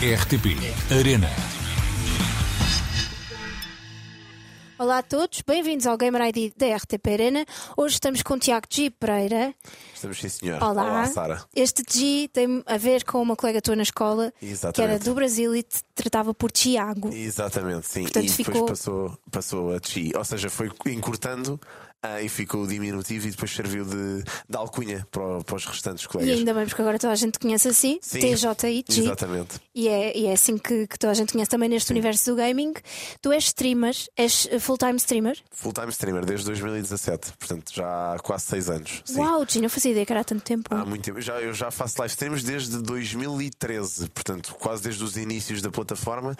[0.00, 0.46] RTP
[1.00, 1.28] Arena.
[4.78, 7.46] Olá a todos, bem-vindos ao Gamer ID da RTP Arena.
[7.78, 8.90] Hoje estamos com o Tiago G.
[8.90, 9.54] Pereira.
[9.94, 10.62] Estamos sim, senhor.
[10.62, 11.06] Olá.
[11.06, 11.42] Sara.
[11.54, 14.94] Este G tem a ver com uma colega tua na escola que Exatamente.
[14.96, 17.08] era do Brasil e te tratava por Tiago.
[17.14, 18.02] Exatamente, sim.
[18.02, 20.12] Portanto, e depois ficou- passou, passou a Chi.
[20.14, 21.58] Ou seja, foi encurtando
[22.06, 26.04] ah, e ficou o diminutivo e depois serviu de, de alcunha para, para os restantes
[26.04, 26.38] E colegas.
[26.38, 28.20] ainda bem, porque agora toda a gente conhece assim, Sim.
[28.20, 29.00] TJI G.
[29.02, 29.60] Exatamente.
[29.74, 32.36] E é, e é assim que, que toda a gente conhece também neste universo do
[32.36, 32.74] gaming.
[33.20, 35.36] Tu és streamer, és uh, full-time streamer.
[35.50, 39.02] Full-time streamer desde 2017, portanto já há quase 6 anos.
[39.04, 39.20] Sim.
[39.20, 40.74] Uau, G, não fazia ideia que era há tanto tempo.
[40.74, 41.20] Há muito tempo.
[41.20, 46.36] Já, eu já faço live streams desde 2013, portanto, quase desde os inícios da plataforma.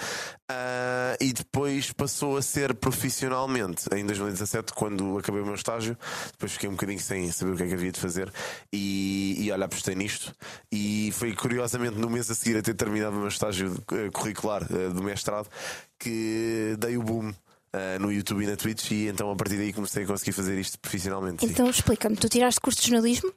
[0.48, 5.96] Ah, e depois passou a ser profissionalmente em 2017, quando acabei o meu estágio.
[6.32, 8.32] Depois fiquei um bocadinho sem saber o que é que havia de fazer.
[8.72, 10.34] E, e olha, apostei nisto.
[10.70, 14.62] E foi curiosamente no mês a seguir a ter terminado o meu estágio eh, curricular
[14.70, 15.48] eh, do mestrado
[15.98, 17.32] que dei o boom.
[17.72, 20.58] ah, no YouTube e na Twitch, e então a partir daí comecei a conseguir fazer
[20.58, 21.44] isto profissionalmente.
[21.44, 23.32] Então explica-me, tu tiraste curso de jornalismo?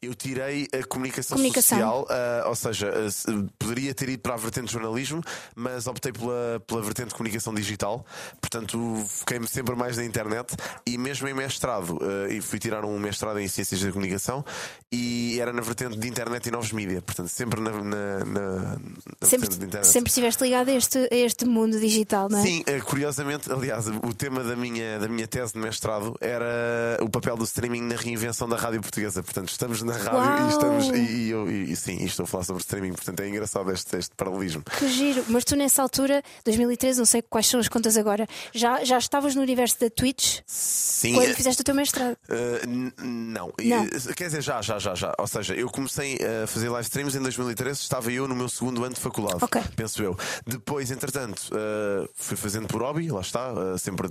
[0.00, 1.78] Eu tirei a comunicação, Comunicação.
[1.78, 3.26] social, ah, ou seja, se-
[3.58, 5.20] poderia ter ido para a vertente de jornalismo,
[5.54, 8.04] mas optei pela, pela vertente de comunicação digital,
[8.40, 10.54] portanto foquei-me sempre mais na internet
[10.86, 14.44] e mesmo em mestrado, ah, e fui tirar um mestrado em Ciências da Comunicação
[14.90, 18.78] e era na vertente de internet e novos mídia, portanto sempre na, na, na-
[19.20, 19.86] na Sempre, vertente de internet.
[19.86, 22.42] sempre estiveste ligado a este, a este mundo digital, não é?
[22.42, 27.08] Sim, eh, curiosamente, aliás, o tema da minha, da minha tese de mestrado era o
[27.10, 29.22] papel do streaming na reinvenção da rádio portuguesa.
[29.22, 30.46] Portanto, estamos na rádio Uau!
[30.46, 30.86] e estamos.
[30.88, 33.96] E, eu, e, e sim, e estou a falar sobre streaming, portanto é engraçado este,
[33.96, 34.62] este paralelismo.
[34.64, 38.82] Que giro, mas tu nessa altura, 2013, não sei quais são as contas agora, já,
[38.84, 41.14] já estavas no universo da Twitch Sim.
[41.14, 42.16] quando eh, fizeste o teu mestrado.
[42.28, 43.52] Uh, não.
[43.62, 43.86] Não.
[44.16, 45.14] Quer dizer, já, já, já, já.
[45.18, 48.84] Ou seja, eu comecei a fazer live streams em 2013, estava eu no meu segundo
[48.84, 49.60] ano de faculdade, Ok.
[49.76, 50.16] penso eu.
[50.46, 54.08] Depois, entretanto, uh, fui fazendo por hobby, lá está, uh, sempre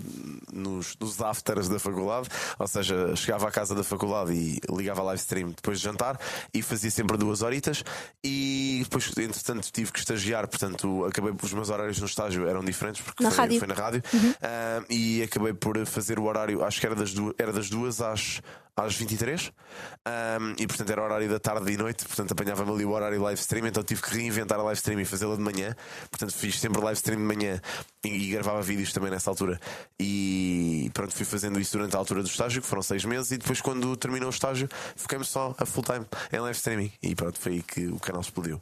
[0.51, 2.27] nos, nos afters da faculdade,
[2.59, 6.19] ou seja, chegava à casa da faculdade e ligava a live stream depois de jantar
[6.53, 7.83] e fazia sempre duas horitas.
[8.23, 13.01] E depois, entretanto, tive que estagiar, portanto, acabei os meus horários no estágio eram diferentes
[13.01, 14.01] porque Na foi, foi na rádio
[14.41, 18.01] Ah, e acabei por fazer o horário, acho que era das duas, era das duas
[18.01, 18.41] às,
[18.77, 19.51] às 23
[20.05, 23.39] Ah, e portanto era horário da tarde e noite, portanto apanhava-me ali o horário live
[23.39, 25.75] stream, então tive que reinventar a live stream e fazê-la de manhã.
[26.09, 27.61] Portanto, fiz sempre live stream de manhã
[28.03, 29.59] e, e gravava vídeos também nessa altura.
[29.99, 33.37] E pronto, fui fazendo isso durante a altura do estágio, que foram seis meses, e
[33.37, 36.91] depois, quando terminou o estágio, fiquei-me só a full time em live streaming.
[37.01, 38.61] E pronto, foi aí que o canal explodiu.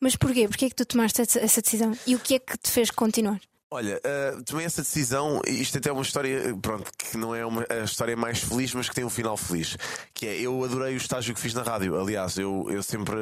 [0.00, 0.48] Mas porquê?
[0.48, 1.96] Porquê é que tu tomaste essa decisão?
[2.06, 3.40] E o que é que te fez continuar?
[3.74, 7.64] Olha, uh, tomei essa decisão, isto até é uma história, pronto, que não é uma,
[7.70, 9.78] a história mais feliz, mas que tem um final feliz.
[10.12, 11.98] Que é, eu adorei o estágio que fiz na rádio.
[11.98, 13.16] Aliás, eu, eu sempre,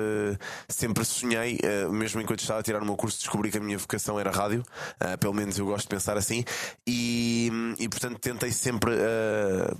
[0.69, 1.57] sempre sonhei,
[1.87, 4.33] uh, mesmo enquanto estava a tirar o meu curso, descobri que a minha vocação era
[4.33, 4.65] rádio.
[5.01, 6.45] Uh, pelo menos eu gosto de pensar assim.
[6.85, 8.91] E, e portanto, tentei sempre,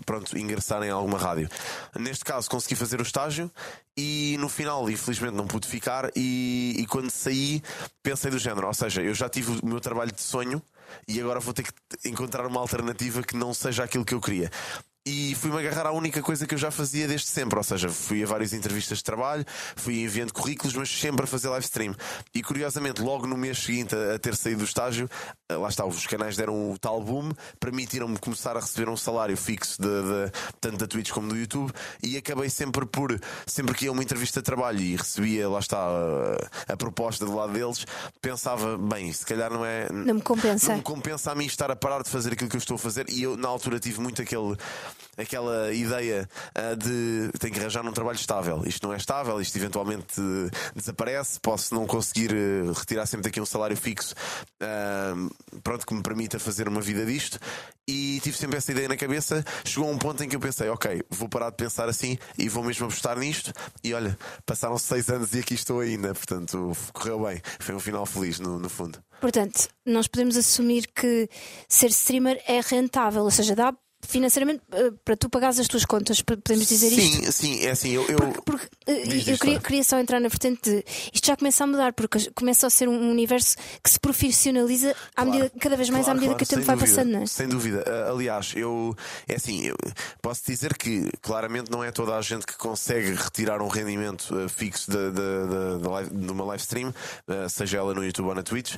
[0.07, 1.49] pronto, ingressar em alguma rádio.
[1.99, 3.51] Neste caso, consegui fazer o estágio
[3.97, 6.11] e no final, infelizmente, não pude ficar.
[6.15, 7.61] E, e quando saí,
[8.03, 10.60] pensei do género, ou seja, eu já tive o meu trabalho de sonho
[11.07, 14.51] e agora vou ter que encontrar uma alternativa que não seja aquilo que eu queria.
[15.07, 18.23] E fui-me agarrar à única coisa que eu já fazia desde sempre, ou seja, fui
[18.23, 21.95] a várias entrevistas de trabalho, fui enviando currículos, mas sempre a fazer live stream.
[22.35, 25.09] E curiosamente, logo no mês seguinte a, ter saído do estágio,
[25.49, 29.37] eh, lá está, os canais deram o tal boom, permitiram-me começar a receber um salário
[29.39, 31.73] fixo de, de- tanto da Twitch como do YouTube,
[32.03, 35.61] e acabei sempre por, sempre que ia a uma entrevista de trabalho e recebia, lá
[35.61, 37.87] está, a, a proposta do lado deles,
[38.21, 39.89] pensava, bem, se calhar não é.
[39.91, 40.69] Não me compensa.
[40.69, 42.79] Não me compensa a mim estar a parar de fazer aquilo que eu estou a
[42.79, 44.57] fazer e eu na altura tive muito aquele,
[45.17, 48.63] aquela ideia ah, de tenho que arranjar um trabalho estável.
[48.67, 53.41] Isto não é estável, isto eventualmente eh, desaparece, posso não conseguir eh, retirar sempre daqui
[53.41, 54.15] um salário fixo
[55.63, 57.39] pronto, que me permita fazer uma vida disto.
[57.89, 59.45] E tive sempre essa ideia na cabeça.
[59.65, 62.49] Chegou a um ponto em que eu pensei, ok, vou parar de pensar assim e
[62.49, 63.53] vou mesmo apostar nisto.
[63.83, 66.15] E olha, passaram seis anos e aqui estou ainda.
[66.15, 67.43] Portanto, correu bem.
[67.59, 69.03] Foi um final feliz, no, no fundo.
[69.21, 71.29] Portanto, nós podemos assumir que
[71.69, 73.75] ser streamer é rentável, ou seja, dá
[74.07, 77.33] financeiramente eh, para tu pagares as tuas contas, podemos dizer sim, isto?
[77.33, 77.91] sim, é assim.
[77.91, 78.19] Eu, eu...
[78.19, 81.67] Porque, porque, eh, eu queria, queria só entrar na vertente de isto já começa a
[81.67, 85.31] mudar, porque começa a ser um universo que se profissionaliza à Claro.
[85.31, 87.13] medida, cada vez mais à Claro, medida claro, que o tempo sem vai dúvida, passando,
[87.13, 87.27] não é?
[87.27, 87.85] Sem dúvida.
[87.87, 88.97] Ah, aliás, eu
[89.29, 89.77] é assim, eu
[90.23, 94.91] posso dizer que claramente não é toda a gente que consegue retirar um rendimento fixo
[94.91, 96.95] de, de, de- de uma live stream,
[97.49, 98.75] seja ela no YouTube ou na Twitch.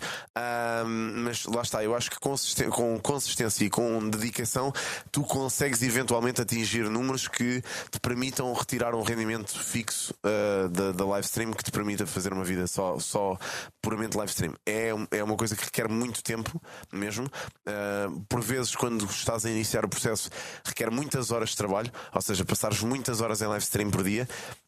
[1.25, 4.73] Mas lá está, eu acho que consisten- com consistência e com dedicação
[5.13, 11.05] tu consegues eventualmente atingir números que te permitam retirar um rendimento fixo uh, da, da
[11.05, 13.37] live stream que te permita fazer uma vida só, só
[13.83, 14.55] puramente live stream.
[14.67, 16.61] É, é uma coisa que requer muito tempo
[16.91, 17.27] mesmo.
[17.27, 20.31] Uh, por vezes, quando estás a iniciar o processo,
[20.65, 24.27] requer muitas horas de trabalho, ou seja, passares muitas horas em live stream por dia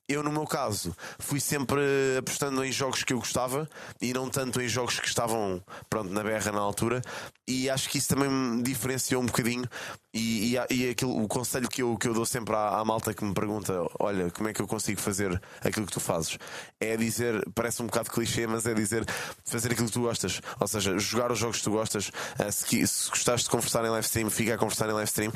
[0.09, 1.81] eu, no meu caso, fui sempre
[2.19, 3.69] apostando em jogos que eu gostava
[4.01, 7.01] e não tanto em jogos que estavam pronto, na berra na altura.
[7.49, 9.65] E acho que isso também me diferenciou um bocadinho.
[10.13, 13.13] E, e, e aquilo, o conselho que eu, que eu dou sempre à, à, malta
[13.13, 16.39] que me pergunta: Olha, como é que eu consigo fazer aquilo que tu fazes?
[16.81, 19.05] É dizer, parece um bocado clichê, mas é dizer
[19.45, 20.41] fazer aquilo que tu gostas.
[20.61, 22.09] Ou seja, jogar os jogos que tu gostas.
[22.09, 25.33] Uh, se, se gostaste de conversar em live stream, fica a conversar em live stream.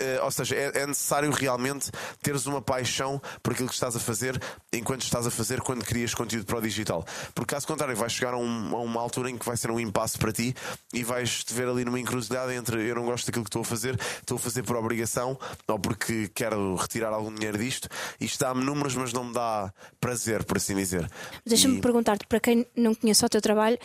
[0.00, 1.90] Uh, ou seja, é, é necessário realmente
[2.22, 4.40] teres uma paixão por aquilo que estás a fazer
[4.72, 7.04] enquanto estás a fazer quando crias conteúdo para o digital.
[7.34, 9.78] Porque caso contrário, vais chegar a, um, a uma altura em que vai ser um
[9.78, 10.54] impasse para ti
[10.92, 13.64] e vais te ver ali numa encruzilhada entre eu não gosto daquilo que estou a
[13.64, 15.38] fazer, estou a fazer por obrigação
[15.68, 17.88] ou porque quero retirar algum dinheiro disto.
[18.20, 21.10] Isto dá-me números, mas não me dá prazer, por assim dizer.
[21.44, 21.80] Deixa-me e...
[21.80, 23.78] perguntar-te, para quem não conhece o teu trabalho,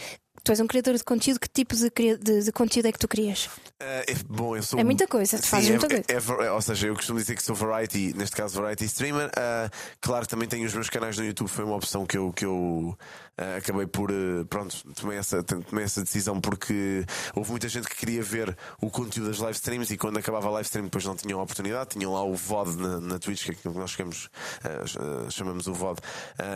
[0.44, 3.08] Tu és um criador de conteúdo, que tipo de, de, de conteúdo é que tu
[3.08, 3.50] crias?
[3.80, 6.04] Uh, é, bom, eu sou é muita coisa, tu fazes é, muita coisa.
[6.08, 9.28] É, é, ou seja, eu costumo dizer que sou variety, neste caso variety streamer.
[9.28, 9.70] Uh,
[10.02, 12.98] claro também tenho os meus canais no YouTube, foi uma opção que eu, que eu
[13.38, 14.10] uh, acabei por.
[14.50, 19.30] pronto, tomei essa, tomei essa decisão porque houve muita gente que queria ver o conteúdo
[19.30, 22.12] das live streams e quando acabava a live stream depois não tinham a oportunidade, tinham
[22.12, 24.30] lá o VOD na, na Twitch, que é aquilo que nós chamamos,
[25.30, 26.02] chamamos o VOD,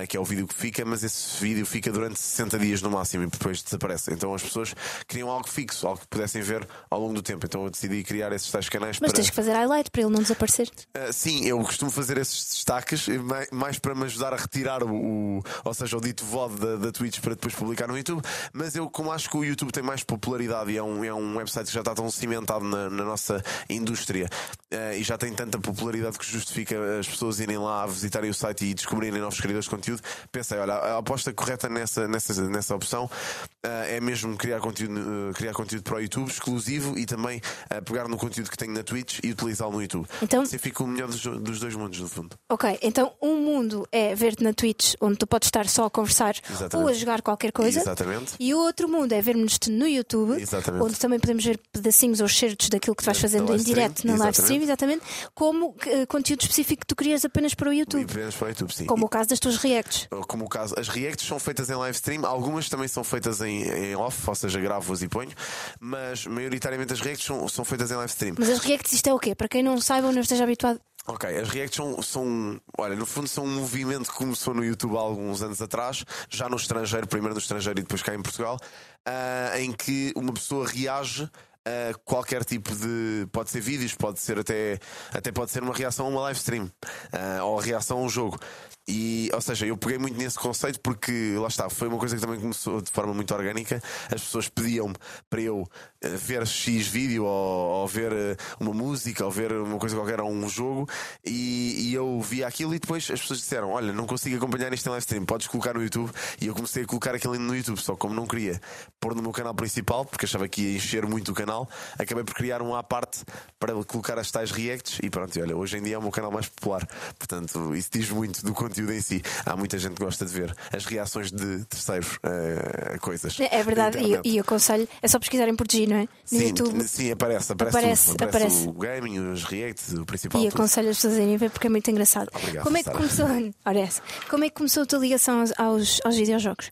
[0.09, 3.25] que é o vídeo que fica, mas esse vídeo fica durante 60 dias no máximo
[3.25, 4.11] e depois desaparece.
[4.11, 4.73] Então as pessoas
[5.07, 7.45] queriam algo fixo, algo que pudessem ver ao longo do tempo.
[7.45, 9.17] Então eu decidi criar esses tais canais Mas para...
[9.17, 10.69] tens que fazer highlight para ele não desaparecer.
[10.95, 13.07] Uh, sim, eu costumo fazer esses destaques
[13.51, 16.91] mais para me ajudar a retirar o, o ou seja, o dito VOD da, da
[16.91, 18.21] Twitch para depois publicar no YouTube.
[18.53, 21.37] Mas eu, como acho que o YouTube tem mais popularidade e é um, é um
[21.37, 24.27] website que já está tão cimentado na, na nossa indústria
[24.73, 28.65] uh, e já tem tanta popularidade que justifica as pessoas irem lá visitarem o site
[28.65, 33.05] e descobrirem novos criadores de conteúdo, pensei, olha, a aposta correta nessa, nessa, nessa opção
[33.05, 38.07] uh, é mesmo criar conteúdo, criar conteúdo para o YouTube exclusivo e também uh, pegar
[38.07, 40.07] no conteúdo que tenho na Twitch e utilizá-lo no YouTube.
[40.21, 42.35] Então assim fica o melhor dos, dos, dois mundos, no fundo.
[42.49, 46.35] Ok, então um mundo é ver-te na Twitch, onde tu podes estar só a conversar
[46.49, 46.77] Exatamente.
[46.77, 47.79] ou a jogar qualquer coisa.
[47.79, 48.33] Exatamente.
[48.39, 50.83] E o outro mundo é ver-nos-te no YouTube, Exatamente.
[50.83, 54.15] onde também podemos ver pedacinhos ou certos daquilo que tu vais fazendo em direto na
[54.15, 58.09] live stream, exatamente, como uh, conteúdo específico que tu crias apenas para o YouTube.
[58.09, 58.85] Apenas para o YouTube, sim.
[58.85, 60.07] Como e, o caso das tuas reacts.
[60.27, 63.63] Como o caso, as reacts são feitas em live stream, algumas também são feitas em,
[63.63, 65.31] em off, ou seja, gravo-as e ponho,
[65.79, 68.35] mas maioritariamente as reacts são, são feitas em live stream.
[68.37, 69.33] Mas as reacts, isto é o quê?
[69.33, 70.79] Para quem não saiba ou não esteja habituado.
[71.07, 74.95] Ok, as reacts são, são, olha, no fundo são um movimento que começou no YouTube
[74.95, 78.59] há alguns anos atrás, já no estrangeiro, primeiro no estrangeiro e depois cá em Portugal,
[79.07, 81.27] uh, em que uma pessoa reage
[81.65, 83.27] a qualquer tipo de.
[83.31, 84.79] Pode ser vídeos, pode ser até,
[85.13, 88.09] até pode ser uma reação a uma live stream uh, ou a reação a um
[88.09, 88.39] jogo.
[88.87, 92.21] E, ou seja, eu peguei muito nesse conceito porque, lá está, foi uma coisa que
[92.21, 93.81] também começou de forma muito orgânica.
[94.05, 94.95] As pessoas pediam-me
[95.29, 95.67] para eu
[96.01, 100.19] eh, ver X vídeo ou, ou, ver eh, uma música ou ver uma coisa qualquer
[100.19, 100.89] ou um jogo
[101.23, 104.87] e, e, eu via aquilo e depois as pessoas disseram: Olha, não consigo acompanhar isto
[104.87, 106.11] em live stream, podes colocar no YouTube.
[106.41, 108.59] E eu comecei a colocar aquilo no YouTube, só como não queria
[108.99, 111.69] pôr no meu canal principal, porque achava que ia encher muito o canal,
[111.99, 113.23] acabei por criar um à parte
[113.59, 116.31] para colocar as tais reacts e pronto, olha, hoje em dia é o meu canal
[116.31, 116.87] mais popular.
[117.17, 119.21] Portanto, isso diz muito do conteúdo conteúdo em si.
[119.45, 123.37] Há muita gente que gosta de ver as reações de terceiros a uh, coisas.
[123.39, 126.01] É verdade, e, e aconselho, é só pesquisarem por G, não é?
[126.01, 126.07] No
[126.39, 126.83] sim, YouTube.
[126.83, 128.67] Sim, aparece, aparece, aparece, tudo, aparece, aparece.
[128.67, 130.41] o gaming, os reacts, o principal.
[130.41, 132.29] E aconselho as pessoas a irem ver porque é muito engraçado.
[132.33, 133.25] Obrigado, como é que começou,
[133.65, 133.89] olha,
[134.29, 136.71] como é que começou a tua ligação aos, aos videojogos?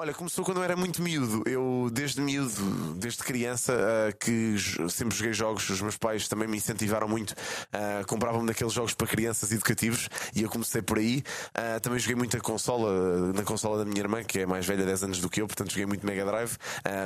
[0.00, 1.42] Olha, começou quando eu era muito miúdo.
[1.44, 4.54] Eu, desde miúdo, desde criança, uh, que
[4.88, 7.32] sempre joguei jogos, os meus pais também me incentivaram muito.
[7.32, 11.24] Uh, Compravam-me daqueles jogos para crianças educativos e eu comecei por aí.
[11.48, 14.86] Uh, também joguei muito a consola, na consola da minha irmã, que é mais velha,
[14.86, 16.56] 10 anos do que eu, portanto joguei muito Mega Drive.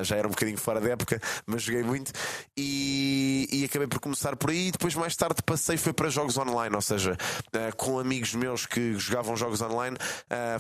[0.02, 2.12] já era um bocadinho fora da época, mas joguei muito.
[2.54, 4.70] E, e acabei por começar por aí.
[4.70, 7.16] Depois, mais tarde, passei foi para jogos online, ou seja,
[7.78, 9.96] com amigos meus que jogavam jogos online,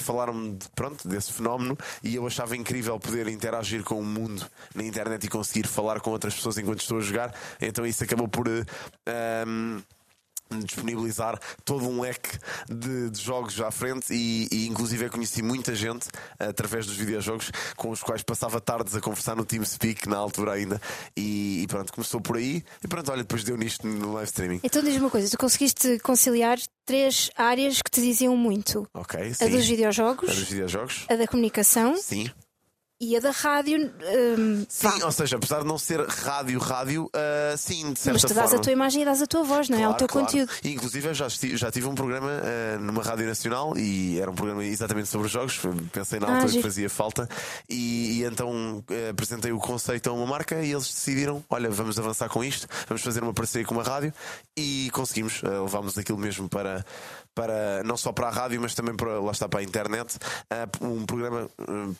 [0.00, 4.84] falaram-me pronto, desse fenómeno e eu eu achava incrível poder interagir com o mundo na
[4.84, 7.34] internet e conseguir falar com outras pessoas enquanto estou a jogar.
[7.60, 8.48] Então isso acabou por.
[8.48, 8.62] Um,
[9.06, 9.82] ehm,
[10.60, 15.74] disponibilizar todo um leque de, de jogos à frente e, e, inclusive eu conheci muita
[15.74, 20.52] gente através dos videojogos com os quais passava tardes a conversar no TeamSpeak na altura
[20.52, 20.80] ainda
[21.16, 24.60] e, e pronto, começou por aí e pronto, olha, depois deu nisto no live streaming.
[24.62, 28.86] Então diz-me uma coisa, tu conseguiste conciliar três áreas que te diziam muito.
[28.94, 29.44] Ok, sim.
[29.44, 30.30] A dos videojogos.
[30.30, 31.06] A dos videojogos.
[31.08, 31.96] A da comunicação.
[31.96, 32.30] Sim
[33.02, 33.92] e a da rádio.
[34.38, 38.22] Um, sim, ou seja, apesar de não ser rádio, rádio, uh, sim, de certa Mas
[38.22, 38.60] tu dás forma.
[38.60, 39.80] a tua imagem e dás a tua voz, não é?
[39.80, 40.26] Claro, o teu claro.
[40.28, 40.52] conteúdo.
[40.62, 44.34] E, inclusive, eu já, já tive um programa uh, numa rádio nacional e era um
[44.36, 45.60] programa exatamente sobre jogos.
[45.90, 47.28] Pensei na ah, altura ah, que fazia falta.
[47.68, 51.98] E, e então uh, apresentei o conceito a uma marca e eles decidiram: olha, vamos
[51.98, 54.14] avançar com isto, vamos fazer uma parceria com uma rádio
[54.56, 55.42] e conseguimos.
[55.42, 56.84] Uh, levámos aquilo mesmo para
[57.34, 60.18] para não só para a rádio, mas também para, lá está para a internet,
[60.82, 61.48] um programa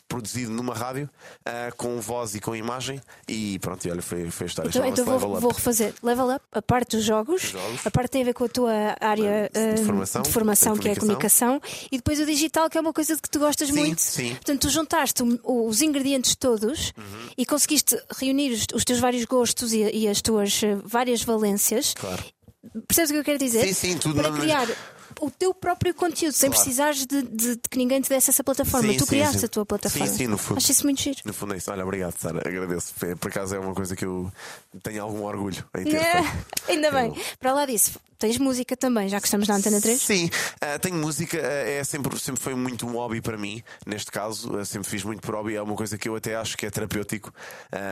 [0.06, 4.46] produzido numa rádio uh, com voz e com imagem e pronto, e olha, foi, foi
[4.46, 4.68] a história.
[4.68, 8.22] Então, então vou, vou, refazer Level Up, a parte dos jogos, jogos, a parte tem
[8.22, 11.96] a ver com a tua área de formação, de formação que é a comunicação, e
[11.96, 14.00] depois o digital, que é uma coisa de que tu gostas sim, muito.
[14.00, 14.30] Sim.
[14.34, 17.30] Portanto, tu juntaste os ingredientes todos uhum.
[17.36, 21.94] e conseguiste reunir os, os teus vários gostos e, e, as tuas várias valências.
[21.94, 22.22] Claro.
[22.86, 23.66] Percebes o que eu quero dizer?
[23.66, 24.68] Sim, sim, tudo para criar
[25.20, 26.62] o teu próprio conteúdo, sem claro.
[26.62, 28.92] precisares de, de, de, que ninguém te desse essa plataforma.
[28.92, 29.46] Sim, tu sim, criaste sim.
[29.46, 30.06] a tua plataforma.
[30.06, 30.58] Sim, sim, no fundo.
[30.58, 31.18] Acho isso muito giro.
[31.24, 31.70] No fundo é isso.
[31.70, 32.40] Olha, obrigado, Sara.
[32.46, 32.94] Agradeço.
[33.18, 34.30] Por acaso é uma coisa que eu
[34.82, 36.22] tenho algum orgulho em ter é,
[36.68, 37.08] Ainda bem.
[37.08, 37.22] Eu...
[37.38, 40.00] Para lá disso, Tens música também, já que estamos na Antena 3?
[40.00, 43.60] Sim, uh, tenho música, uh, é sempre, sempre foi muito um hobby para mim.
[43.84, 45.56] Neste caso, uh, sempre fiz muito por hobby.
[45.56, 47.34] É uma coisa que eu até acho que é terapêutico.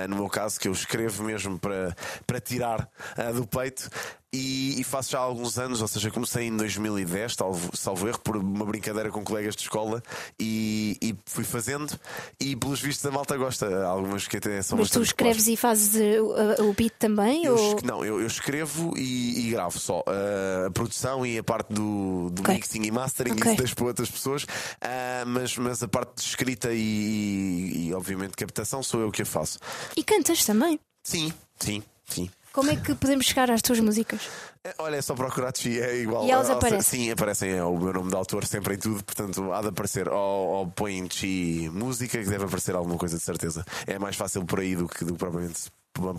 [0.08, 1.96] no meu caso, que eu escrevo mesmo para,
[2.28, 2.88] para tirar
[3.34, 3.90] do peito.
[4.32, 8.20] E, e, faço já há alguns anos, ou seja, comecei em 2010, salvo, salvo erro,
[8.20, 10.00] por uma brincadeira com colegas de escola
[10.38, 11.98] e, e, fui fazendo.
[12.38, 13.84] E pelos vistos a malta gosta.
[13.84, 17.44] Algumas que até são Mas tu escreves e fazes o, o beat também?
[17.44, 17.78] Eu, ou...
[17.82, 22.42] Não, eu, eu escrevo e, e gravo só a produção e a parte do, do
[22.42, 22.54] okay.
[22.54, 23.52] mixing e mastering okay.
[23.52, 27.94] isso deixo para outras pessoas, uh, mas, mas a parte de escrita e, e, e,
[27.94, 29.58] obviamente captação sou eu que a faço.
[29.96, 30.78] E cantas também?
[31.02, 32.30] Sim, sim, sim.
[32.52, 34.20] Como é que podemos chegar às tuas músicas?
[34.64, 36.26] É, olha, é só procurar Chi, é igual.
[36.26, 36.82] E elas aparecem?
[37.06, 37.50] Sim, aparecem.
[37.52, 40.08] É o meu nome de autor sempre em tudo, portanto há de aparecer.
[40.08, 43.64] Ou, ou põe Chi música, que deve aparecer alguma coisa de certeza.
[43.86, 45.70] É mais fácil por aí do que, do que propriamente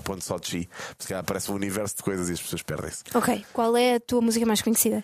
[0.03, 0.69] ponto só de Chi.
[0.97, 3.03] Porque aparece um universo de coisas e as pessoas perdem-se.
[3.13, 5.03] Ok, qual é a tua música mais conhecida?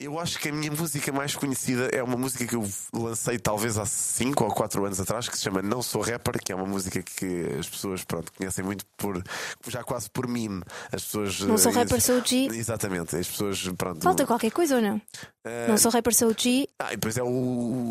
[0.00, 3.76] Eu acho que a minha música mais conhecida é uma música que eu lancei talvez
[3.76, 6.64] há 5 ou 4 anos atrás, que se chama Não Sou Rapper, que é uma
[6.64, 9.22] música que as pessoas pronto, conhecem muito por
[9.68, 10.62] já quase por mime.
[10.90, 11.40] As pessoas.
[11.40, 12.46] Não sou rapper, sou G.
[12.46, 13.62] Exatamente, as pessoas.
[13.76, 14.96] Pronto, Falta qualquer coisa ou não?
[14.96, 15.68] Uh...
[15.68, 16.66] Não sou rapper, sou G.
[16.78, 17.26] Ah, e depois é o,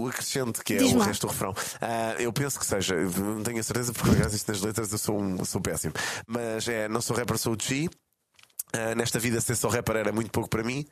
[0.02, 1.52] o acrescente, que é o resto do refrão.
[1.52, 4.98] Uh, eu penso que seja, não tenho a certeza, porque aliás isto nas letras eu
[4.98, 5.94] sou, um, sou péssimo.
[6.26, 7.88] Mas é Não Sou Rapper, sou G.
[8.76, 10.86] Uh, nesta vida ser só rapper era muito pouco para mim.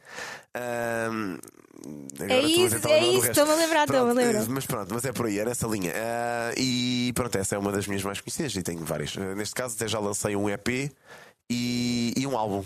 [0.55, 1.37] Uh,
[2.27, 4.49] é isso, é isso, estou-me a lembrar, estou-me a lembrar.
[4.49, 5.91] Mas pronto, mas é por aí, era essa linha.
[5.91, 9.15] Uh, e pronto, essa é uma das minhas mais conhecidas e tenho várias.
[9.15, 10.91] neste caso, até já lancei um EP
[11.49, 12.63] e, e um álbum.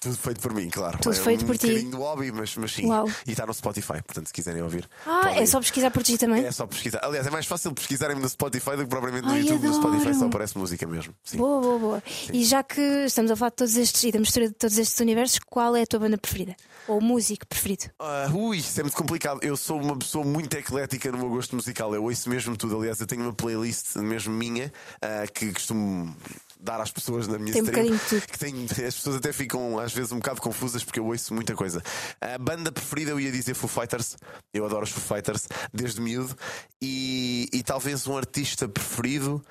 [0.00, 0.98] Tudo feito por mim, claro.
[0.98, 1.86] Tudo é feito um por ti.
[1.86, 2.86] Um do hobby, mas, mas sim.
[2.86, 3.08] Uau.
[3.26, 4.88] E está no Spotify, portanto, se quiserem ouvir.
[5.06, 5.38] Ah, podem...
[5.38, 6.44] é só pesquisar por ti também?
[6.44, 7.00] É só pesquisar.
[7.02, 9.66] Aliás, é mais fácil pesquisarem no Spotify do que propriamente no Ai, YouTube.
[9.66, 9.82] Adoro.
[9.82, 11.14] No Spotify só aparece música mesmo.
[11.24, 11.38] Sim.
[11.38, 12.02] Boa, boa, boa.
[12.06, 12.32] Sim.
[12.34, 15.00] E já que estamos a falar de todos estes e da mistura de todos estes
[15.00, 16.54] universos, qual é a tua banda preferida?
[16.86, 17.86] Ou músico preferido?
[18.00, 19.40] Uh, ui, isso é muito complicado.
[19.42, 21.94] Eu sou uma pessoa muito eclética no meu gosto musical.
[21.94, 22.76] Eu ouço mesmo tudo.
[22.78, 26.14] Aliás, eu tenho uma playlist mesmo minha uh, que costumo
[26.60, 27.94] dar às pessoas na minha tem stream.
[27.94, 31.34] Um que tem, as pessoas até ficam às vezes um bocado confusas porque eu ouço
[31.34, 31.82] muita coisa.
[32.20, 34.16] A banda preferida eu ia dizer Foo Fighters.
[34.52, 36.36] Eu adoro os Foo Fighters desde miúdo.
[36.82, 39.42] E, e talvez um artista preferido.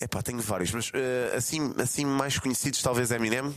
[0.00, 3.54] É pá, tenho vários, mas uh, assim, assim mais conhecidos, talvez Eminem, uh,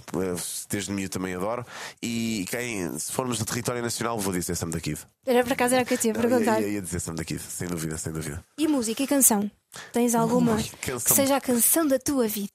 [0.70, 1.66] desde miúdo também adoro.
[2.02, 5.00] E quem, se formos do território nacional, vou dizer Sam da Kid.
[5.26, 6.62] Era para casa era o que eu tinha perguntado.
[6.62, 8.44] Ia, ia, ia dizer Sam da Kid, sem dúvida, sem dúvida.
[8.58, 9.50] E música e canção?
[9.94, 12.50] Tens alguma que seja a canção da tua vida?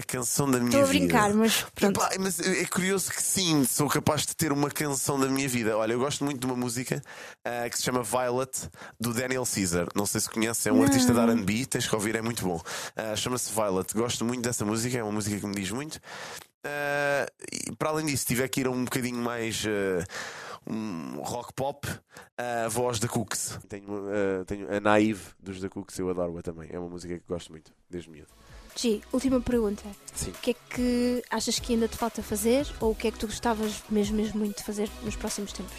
[0.00, 0.78] A canção da minha vida.
[0.78, 2.00] Estou a brincar, mas pronto.
[2.00, 5.76] Epá, mas é curioso que sim, sou capaz de ter uma canção da minha vida.
[5.76, 7.02] Olha, eu gosto muito de uma música
[7.46, 9.88] uh, que se chama Violet, do Daniel Caesar.
[9.94, 10.84] Não sei se conhece, é um Não.
[10.84, 12.56] artista de RB, tens que ouvir, é muito bom.
[12.56, 13.92] Uh, Chama-se Violet.
[13.92, 15.96] Gosto muito dessa música, é uma música que me diz muito.
[15.96, 19.66] Uh, para além disso, tiver que ir um bocadinho mais
[20.66, 21.86] um rock pop,
[22.38, 23.58] a voz da Cooks.
[23.68, 26.70] Tenho, uh, tenho a Naive dos da Cooks, eu adoro-a também.
[26.72, 28.30] É uma música que gosto muito, desde miúdo.
[28.76, 29.84] Gi, última pergunta.
[30.14, 30.30] Sim.
[30.30, 33.18] O que é que achas que ainda te falta fazer ou o que é que
[33.18, 35.74] tu gostavas mesmo, mesmo muito de fazer nos próximos tempos?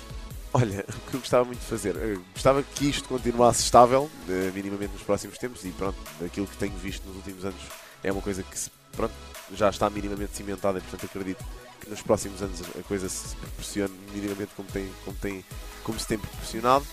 [0.54, 4.10] Olha, o que eu gostava muito de fazer, eu gostava que isto continuasse estável,
[4.54, 7.62] minimamente nos próximos tempos, e pronto, aquilo que tenho visto nos últimos anos
[8.04, 8.58] é uma coisa que
[8.92, 9.14] pronto,
[9.54, 11.44] já está minimamente cimentada e portanto acredito
[11.80, 15.46] que nos próximos anos a coisa se proporcione minimamente como, tem, como, tem,
[15.84, 16.86] como se tem proporcionado.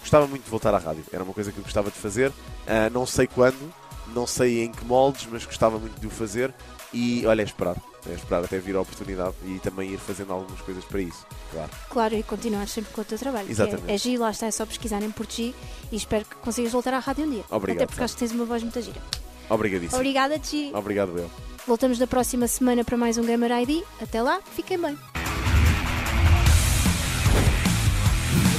[0.00, 2.90] Gostava muito de voltar à rádio, era uma coisa que eu gostava de fazer, uh,
[2.92, 3.74] não sei quando,
[4.14, 6.52] não sei em que moldes, mas gostava muito de o fazer
[6.92, 7.76] e olha, é esperar.
[8.08, 11.70] é esperar até vir a oportunidade e também ir fazendo algumas coisas para isso, claro.
[11.90, 13.50] Claro, e continuar sempre com o teu trabalho.
[13.50, 13.90] Exatamente.
[13.90, 15.54] É, é Gi, lá está, é só pesquisarem por Gi
[15.90, 17.44] e espero que consigas voltar à rádio um dia.
[17.50, 17.82] Obrigado.
[17.82, 19.00] Até porque acho que tens uma voz muito gira.
[19.48, 19.96] Obrigadíssimo.
[19.96, 20.70] Obrigada, Gi.
[20.74, 21.30] Obrigado, eu.
[21.66, 23.82] Voltamos na próxima semana para mais um Gamer ID.
[24.00, 24.96] Até lá, fiquem bem.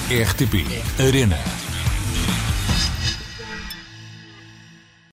[0.10, 0.56] RTP
[1.06, 1.67] Arena.